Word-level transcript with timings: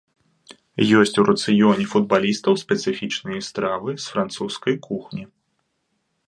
Ёсць 0.99 1.19
у 1.23 1.25
рацыёне 1.29 1.85
футбалістаў 1.91 2.57
спецыфічныя 2.63 3.45
стравы 3.49 3.95
з 4.07 4.15
французскай 4.15 4.75
кухні. 4.89 5.23